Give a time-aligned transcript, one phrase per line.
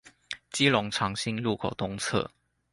[0.49, 2.31] 基隆長興路口東側